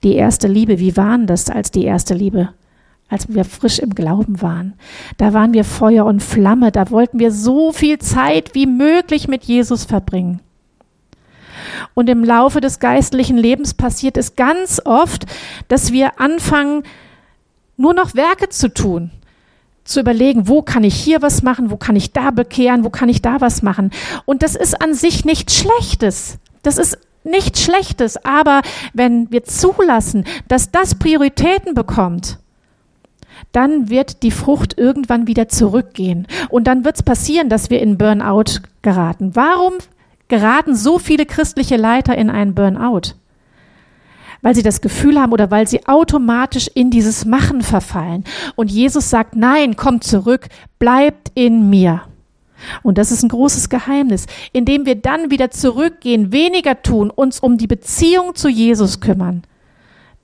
[0.04, 2.50] Die erste Liebe, wie waren das als die erste Liebe?
[3.10, 4.74] Als wir frisch im Glauben waren.
[5.18, 9.44] Da waren wir Feuer und Flamme, da wollten wir so viel Zeit wie möglich mit
[9.44, 10.42] Jesus verbringen.
[11.94, 15.26] Und im Laufe des geistlichen Lebens passiert es ganz oft,
[15.68, 16.84] dass wir anfangen,
[17.78, 19.12] nur noch Werke zu tun,
[19.84, 23.10] zu überlegen, wo kann ich hier was machen, wo kann ich da bekehren, wo kann
[23.10, 23.92] ich da was machen.
[24.26, 26.40] Und das ist an sich nichts Schlechtes.
[26.64, 28.18] Das ist nichts Schlechtes.
[28.26, 28.62] Aber
[28.94, 32.40] wenn wir zulassen, dass das Prioritäten bekommt,
[33.52, 36.28] dann wird die Frucht irgendwann wieder zurückgehen.
[36.50, 39.36] Und dann wird es passieren, dass wir in Burnout geraten.
[39.36, 39.74] Warum
[40.28, 43.14] geraten so viele christliche Leiter in einen Burnout?
[44.42, 48.26] Weil sie das Gefühl haben oder weil sie automatisch in dieses Machen verfallen.
[48.56, 52.02] Und Jesus sagt, nein, kommt zurück, bleibt in mir.
[52.84, 57.58] Und das ist ein großes Geheimnis, indem wir dann wieder zurückgehen, weniger tun, uns um
[57.58, 59.44] die Beziehung zu Jesus kümmern,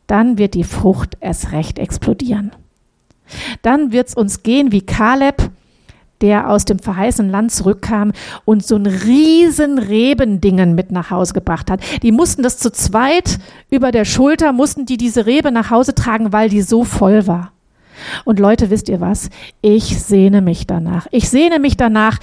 [0.08, 2.52] dann wird die Frucht erst recht explodieren.
[3.62, 5.50] Dann wird es uns gehen wie Kaleb,
[6.22, 8.12] der aus dem verheißenen Land zurückkam
[8.46, 11.82] und so ein riesen Rebendingen mit nach Hause gebracht hat.
[12.04, 16.32] Die mussten das zu zweit über der Schulter, mussten die diese Rebe nach Hause tragen,
[16.32, 17.52] weil die so voll war.
[18.26, 19.30] Und Leute, wisst ihr was?
[19.62, 21.08] Ich sehne mich danach.
[21.12, 22.20] Ich sehne mich danach,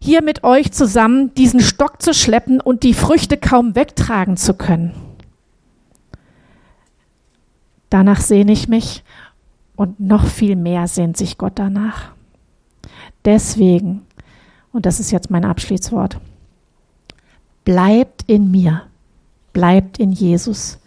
[0.00, 4.92] hier mit euch zusammen diesen Stock zu schleppen und die Früchte kaum wegtragen zu können.
[7.88, 9.04] Danach sehne ich mich
[9.76, 12.12] und noch viel mehr sehnt sich Gott danach.
[13.24, 14.02] Deswegen,
[14.72, 16.18] und das ist jetzt mein Abschließwort,
[17.64, 18.82] bleibt in mir,
[19.52, 20.78] bleibt in Jesus.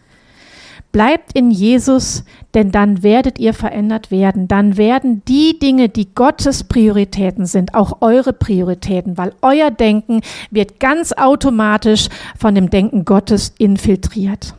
[0.92, 2.24] Bleibt in Jesus,
[2.54, 4.48] denn dann werdet ihr verändert werden.
[4.48, 10.22] Dann werden die Dinge, die Gottes Prioritäten sind, auch eure Prioritäten, weil euer Denken
[10.52, 12.08] wird ganz automatisch
[12.40, 14.56] von dem Denken Gottes infiltriert.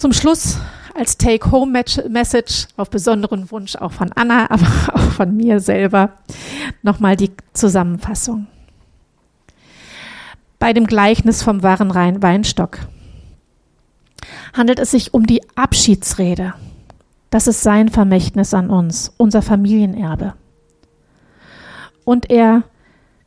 [0.00, 0.56] Zum Schluss
[0.94, 6.14] als Take-Home-Message auf besonderen Wunsch auch von Anna, aber auch von mir selber
[6.80, 8.46] nochmal die Zusammenfassung.
[10.58, 11.92] Bei dem Gleichnis vom wahren
[12.22, 12.78] Weinstock
[14.54, 16.54] handelt es sich um die Abschiedsrede.
[17.28, 20.32] Das ist sein Vermächtnis an uns, unser Familienerbe.
[22.04, 22.62] Und er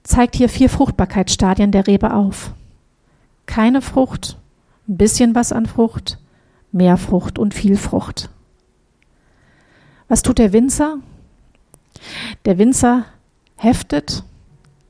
[0.02, 2.52] zeigt hier vier Fruchtbarkeitsstadien der Rebe auf.
[3.46, 4.40] Keine Frucht,
[4.88, 6.18] ein bisschen was an Frucht,
[6.74, 8.30] mehr Frucht und viel Frucht.
[10.10, 10.98] Was tut der Winzer?
[12.46, 13.06] Der Winzer
[13.56, 14.24] heftet,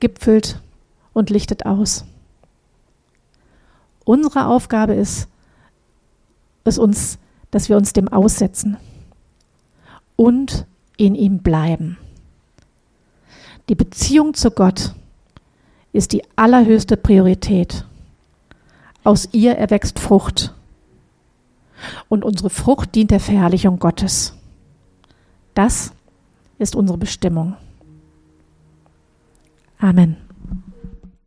[0.00, 0.60] gipfelt
[1.12, 2.04] und lichtet aus.
[4.04, 5.28] Unsere Aufgabe ist,
[6.64, 7.18] es uns,
[7.50, 8.76] dass wir uns dem aussetzen
[10.16, 10.66] und
[10.96, 11.98] in ihm bleiben.
[13.68, 14.94] Die Beziehung zu Gott
[15.92, 17.84] ist die allerhöchste Priorität.
[19.04, 20.54] Aus ihr erwächst Frucht
[22.08, 24.34] und unsere Frucht dient der Verherrlichung Gottes.
[25.54, 25.92] Das
[26.58, 27.56] ist unsere Bestimmung.
[29.78, 30.23] Amen.